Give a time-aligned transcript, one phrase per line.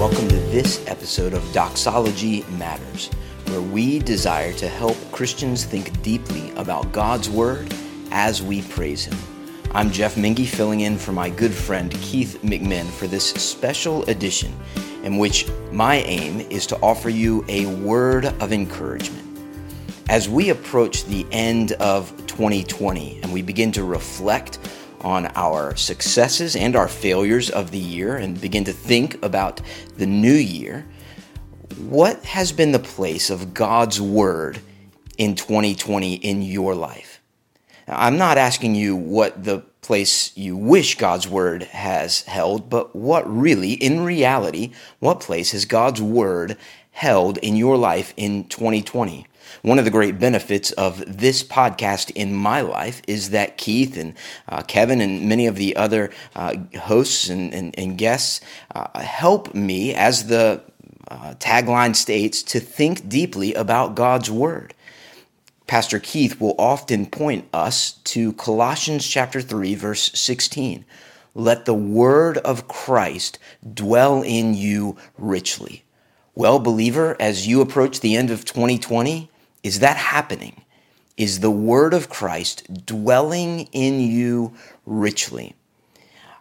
[0.00, 3.10] welcome to this episode of Doxology Matters,
[3.48, 7.70] where we desire to help Christians think deeply about God's Word
[8.10, 9.18] as we praise Him.
[9.72, 14.58] I'm Jeff Mingee, filling in for my good friend Keith McMinn for this special edition,
[15.02, 19.28] in which my aim is to offer you a word of encouragement.
[20.08, 24.60] As we approach the end of 2020 and we begin to reflect
[25.00, 29.60] on our successes and our failures of the year and begin to think about
[29.96, 30.86] the new year,
[31.78, 34.60] what has been the place of God's Word
[35.18, 37.09] in 2020 in your life?
[37.90, 43.28] I'm not asking you what the place you wish God's Word has held, but what
[43.28, 46.56] really, in reality, what place has God's Word
[46.92, 49.26] held in your life in 2020?
[49.62, 54.14] One of the great benefits of this podcast in my life is that Keith and
[54.48, 58.40] uh, Kevin and many of the other uh, hosts and, and, and guests
[58.74, 60.62] uh, help me, as the
[61.08, 64.74] uh, tagline states, to think deeply about God's Word.
[65.70, 70.84] Pastor Keith will often point us to Colossians chapter 3 verse 16.
[71.32, 73.38] Let the word of Christ
[73.72, 75.84] dwell in you richly.
[76.34, 79.30] Well, believer, as you approach the end of 2020,
[79.62, 80.62] is that happening?
[81.16, 85.54] Is the word of Christ dwelling in you richly?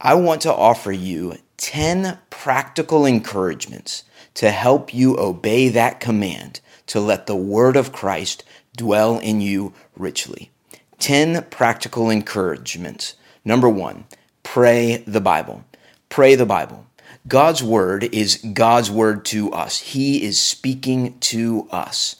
[0.00, 7.00] I want to offer you 10 practical encouragements to help you obey that command to
[7.00, 8.44] let the word of Christ
[8.76, 10.50] dwell in you richly.
[10.98, 13.14] 10 practical encouragements.
[13.44, 14.04] Number one,
[14.42, 15.64] pray the Bible.
[16.08, 16.86] Pray the Bible.
[17.26, 19.78] God's word is God's word to us.
[19.78, 22.16] He is speaking to us.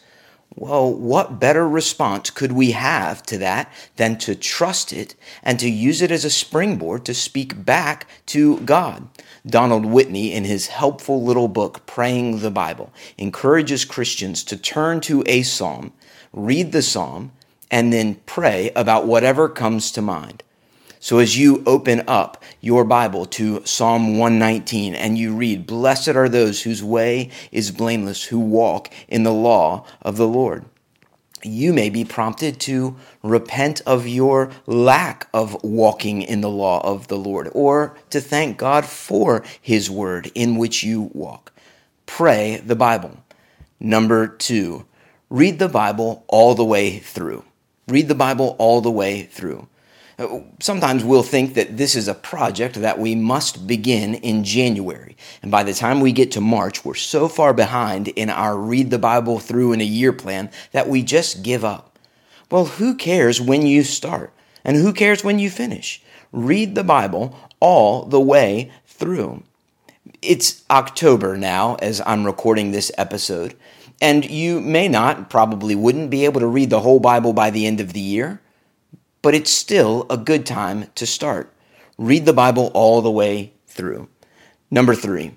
[0.57, 5.71] Well, what better response could we have to that than to trust it and to
[5.71, 9.09] use it as a springboard to speak back to God?
[9.47, 15.23] Donald Whitney, in his helpful little book, Praying the Bible, encourages Christians to turn to
[15.27, 15.93] a psalm,
[16.33, 17.33] read the psalm,
[17.71, 20.43] and then pray about whatever comes to mind.
[21.03, 26.29] So as you open up your Bible to Psalm 119 and you read, Blessed are
[26.29, 30.67] those whose way is blameless, who walk in the law of the Lord.
[31.43, 37.09] You may be prompted to repent of your lack of walking in the law of
[37.09, 41.51] the Lord or to thank God for His word in which you walk.
[42.05, 43.25] Pray the Bible.
[43.81, 44.85] Number two,
[45.31, 47.45] read the Bible all the way through.
[47.89, 49.67] Read the Bible all the way through.
[50.61, 55.17] Sometimes we'll think that this is a project that we must begin in January.
[55.41, 58.91] And by the time we get to March, we're so far behind in our read
[58.91, 61.99] the Bible through in a year plan that we just give up.
[62.51, 64.33] Well, who cares when you start?
[64.63, 66.03] And who cares when you finish?
[66.33, 69.43] Read the Bible all the way through.
[70.21, 73.55] It's October now as I'm recording this episode,
[74.03, 77.67] and you may not, probably wouldn't be able to read the whole Bible by the
[77.67, 78.41] end of the year
[79.23, 81.53] but it's still a good time to start.
[81.99, 84.09] Read the Bible all the way through.
[84.71, 85.37] Number three,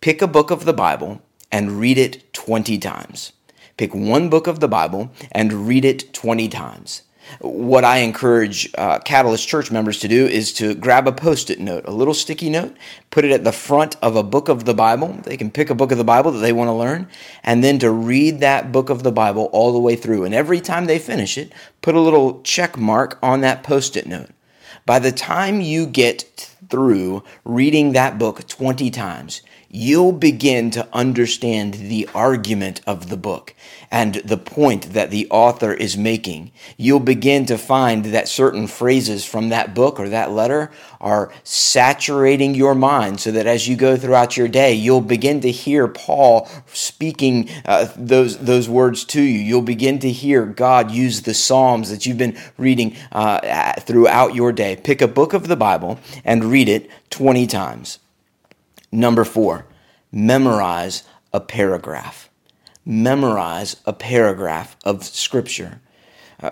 [0.00, 3.32] pick a book of the Bible and read it 20 times.
[3.76, 7.02] Pick one book of the Bible and read it 20 times
[7.40, 11.60] what I encourage uh, Catalyst Church members to do is to grab a post it
[11.60, 12.76] note, a little sticky note,
[13.10, 15.18] put it at the front of a book of the Bible.
[15.24, 17.08] They can pick a book of the Bible that they want to learn,
[17.42, 20.24] and then to read that book of the Bible all the way through.
[20.24, 24.06] And every time they finish it, put a little check mark on that post it
[24.06, 24.30] note.
[24.84, 29.42] By the time you get through reading that book 20 times,
[29.74, 33.54] you'll begin to understand the argument of the book
[33.90, 36.52] and the point that the author is making.
[36.76, 42.54] You'll begin to find that certain phrases from that book or that letter are saturating
[42.54, 46.48] your mind so that as you go throughout your day, you'll begin to hear Paul
[46.72, 49.38] speaking uh, those, those words to you.
[49.38, 54.52] You'll begin to hear God use the Psalms that you've been reading uh, throughout your
[54.52, 54.76] day.
[54.76, 57.98] Pick a book of the Bible and read it 20 times.
[58.92, 59.64] Number four,
[60.12, 62.28] memorize a paragraph
[62.84, 65.80] memorize a paragraph of Scripture.
[66.40, 66.50] Uh,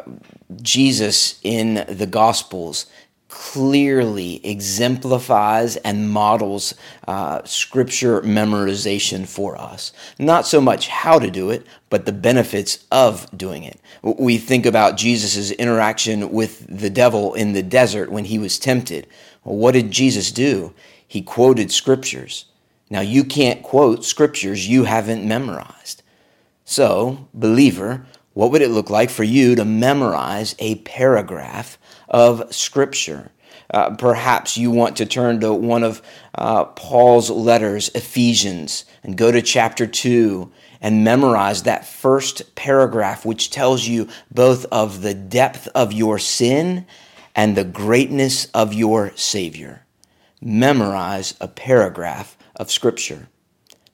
[0.63, 2.87] Jesus in the Gospels
[3.29, 6.75] clearly exemplifies and models
[7.07, 9.93] uh, scripture memorization for us.
[10.19, 13.81] Not so much how to do it, but the benefits of doing it.
[14.03, 19.07] We think about Jesus' interaction with the devil in the desert when he was tempted.
[19.45, 20.75] Well, what did Jesus do?
[21.07, 22.47] He quoted scriptures.
[22.91, 26.03] Now, you can't quote scriptures you haven't memorized.
[26.65, 28.05] So, believer,
[28.35, 31.79] what would it look like for you to memorize a paragraph
[32.09, 33.31] of Scripture?
[33.73, 36.03] Uh, perhaps you want to turn to one of
[36.35, 40.51] uh, Paul's letters, Ephesians, and go to chapter 2
[40.81, 46.87] and memorize that first paragraph, which tells you both of the depth of your sin
[47.37, 49.85] and the greatness of your Savior.
[50.41, 53.27] Memorize a paragraph of Scripture.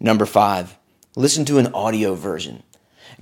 [0.01, 0.77] Number five,
[1.15, 2.65] listen to an audio version.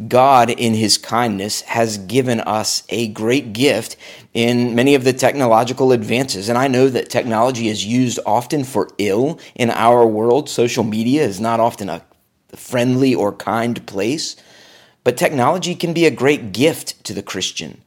[0.08, 3.98] God, in His kindness, has given us a great gift
[4.32, 6.48] in many of the technological advances.
[6.48, 10.48] And I know that technology is used often for ill in our world.
[10.48, 12.02] Social media is not often a
[12.56, 14.36] friendly or kind place.
[15.04, 17.82] But technology can be a great gift to the Christian.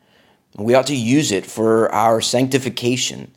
[0.55, 3.31] We ought to use it for our sanctification.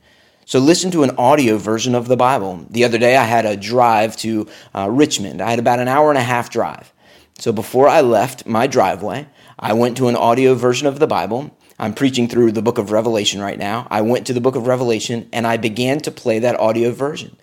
[0.50, 2.66] So listen to an audio version of the Bible.
[2.70, 5.40] The other day I had a drive to uh, Richmond.
[5.40, 6.92] I had about an hour and a half drive.
[7.38, 9.28] So before I left my driveway,
[9.60, 11.56] I went to an audio version of the Bible.
[11.78, 13.86] I'm preaching through the book of Revelation right now.
[13.92, 17.36] I went to the book of Revelation and I began to play that audio version.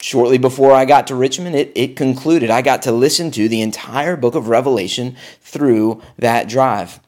[0.00, 2.48] Shortly before I got to Richmond, it, it concluded.
[2.48, 6.98] I got to listen to the entire book of Revelation through that drive.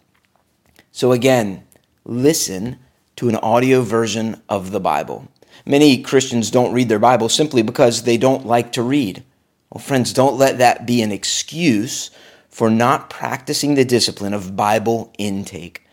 [0.93, 1.65] So again,
[2.05, 2.79] listen
[3.19, 5.27] to an audio version of the Bible.
[5.67, 9.25] Many Christians don't read their Bible simply because they don't like to read.
[9.71, 12.13] Well, friends, don't let that be an excuse
[12.49, 15.85] for not practicing the discipline of Bible intake.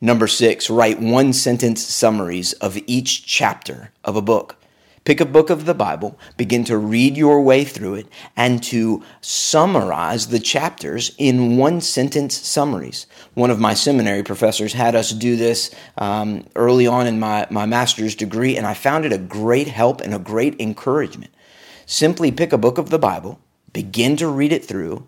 [0.00, 4.54] Number six, write one sentence summaries of each chapter of a book.
[5.08, 9.02] Pick a book of the Bible, begin to read your way through it, and to
[9.22, 13.06] summarize the chapters in one sentence summaries.
[13.32, 17.64] One of my seminary professors had us do this um, early on in my, my
[17.64, 21.32] master's degree, and I found it a great help and a great encouragement.
[21.86, 23.40] Simply pick a book of the Bible,
[23.72, 25.06] begin to read it through,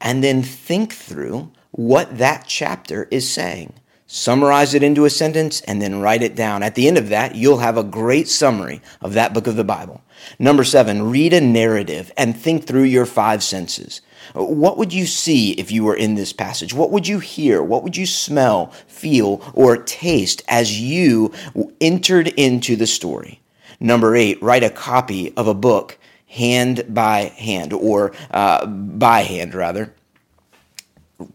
[0.00, 3.72] and then think through what that chapter is saying.
[4.12, 6.64] Summarize it into a sentence and then write it down.
[6.64, 9.62] At the end of that, you'll have a great summary of that book of the
[9.62, 10.02] Bible.
[10.36, 14.00] Number seven, read a narrative and think through your five senses.
[14.34, 16.74] What would you see if you were in this passage?
[16.74, 17.62] What would you hear?
[17.62, 21.32] What would you smell, feel, or taste as you
[21.80, 23.40] entered into the story?
[23.78, 29.54] Number eight, write a copy of a book hand by hand, or uh, by hand
[29.54, 29.94] rather.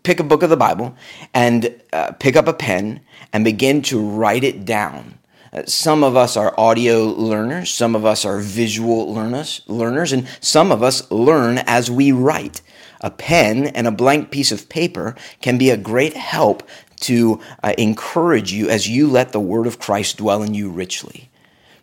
[0.03, 0.95] Pick a book of the Bible
[1.33, 3.01] and uh, pick up a pen
[3.31, 5.19] and begin to write it down.
[5.53, 10.27] Uh, some of us are audio learners, some of us are visual learners, learners, and
[10.41, 12.61] some of us learn as we write.
[13.01, 16.63] A pen and a blank piece of paper can be a great help
[17.01, 21.29] to uh, encourage you as you let the Word of Christ dwell in you richly.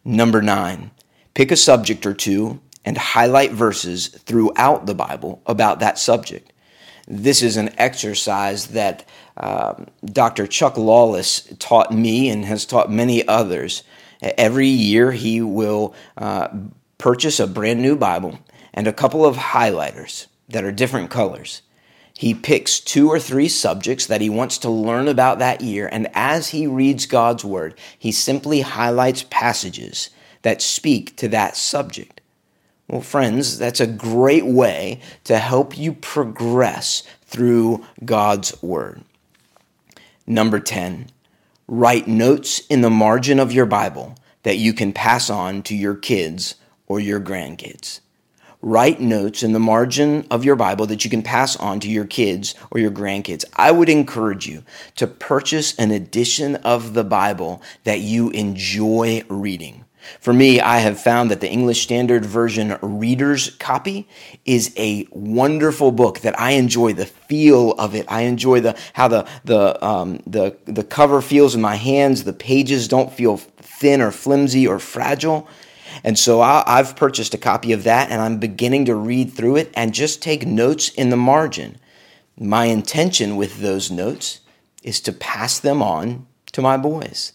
[0.04, 0.90] Number nine,
[1.34, 6.51] pick a subject or two and highlight verses throughout the Bible about that subject.
[7.06, 9.04] This is an exercise that
[9.36, 10.46] um, Dr.
[10.46, 13.82] Chuck Lawless taught me and has taught many others.
[14.20, 16.48] Every year, he will uh,
[16.98, 18.38] purchase a brand new Bible
[18.72, 21.62] and a couple of highlighters that are different colors.
[22.16, 26.08] He picks two or three subjects that he wants to learn about that year, and
[26.14, 30.10] as he reads God's Word, he simply highlights passages
[30.42, 32.20] that speak to that subject.
[32.92, 39.02] Well, friends, that's a great way to help you progress through God's Word.
[40.26, 41.06] Number 10,
[41.66, 45.94] write notes in the margin of your Bible that you can pass on to your
[45.94, 46.56] kids
[46.86, 48.00] or your grandkids.
[48.60, 52.04] Write notes in the margin of your Bible that you can pass on to your
[52.04, 53.46] kids or your grandkids.
[53.56, 54.64] I would encourage you
[54.96, 59.86] to purchase an edition of the Bible that you enjoy reading.
[60.20, 64.08] For me, I have found that the English Standard Version Reader's Copy
[64.44, 68.06] is a wonderful book that I enjoy the feel of it.
[68.08, 72.24] I enjoy the how the the um, the the cover feels in my hands.
[72.24, 75.48] The pages don't feel thin or flimsy or fragile.
[76.04, 79.56] And so I, I've purchased a copy of that, and I'm beginning to read through
[79.56, 81.78] it and just take notes in the margin.
[82.38, 84.40] My intention with those notes
[84.82, 87.34] is to pass them on to my boys.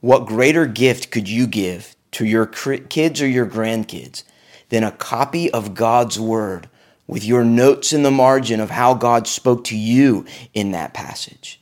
[0.00, 4.22] What greater gift could you give to your kids or your grandkids
[4.70, 6.70] than a copy of God's Word
[7.06, 11.60] with your notes in the margin of how God spoke to you in that passage?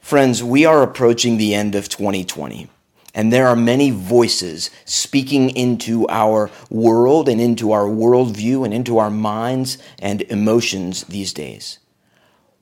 [0.00, 2.68] Friends, we are approaching the end of 2020.
[3.14, 8.98] And there are many voices speaking into our world and into our worldview and into
[8.98, 11.78] our minds and emotions these days.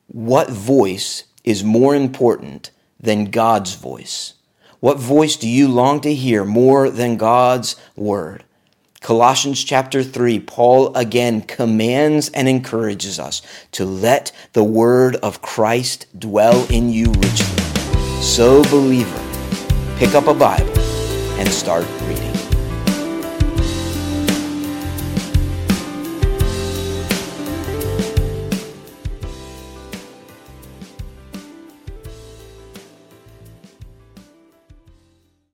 [0.07, 2.71] What voice is more important
[3.01, 4.35] than God's voice?
[4.85, 8.45] What voice do you long to hear more than God's word?
[9.01, 13.41] Colossians chapter 3, Paul again commands and encourages us
[13.73, 17.65] to let the word of Christ dwell in you richly.
[18.21, 19.23] So, believer,
[19.97, 20.79] pick up a Bible,
[21.39, 22.24] and start reading.